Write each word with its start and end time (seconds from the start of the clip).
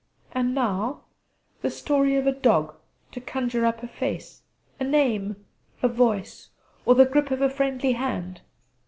And 0.31 0.55
now, 0.55 1.03
the 1.61 1.69
Story 1.69 2.15
of 2.15 2.25
a 2.25 2.31
Dog 2.31 2.73
to 3.11 3.21
conjure 3.21 3.67
up 3.67 3.83
a 3.83 3.87
face, 3.87 4.41
a 4.79 4.83
name, 4.83 5.45
a 5.83 5.87
voice, 5.87 6.49
or 6.87 6.95
the 6.95 7.05
grip 7.05 7.29
of 7.29 7.43
a 7.43 7.51
friendly 7.51 7.91
hand! 7.91 8.41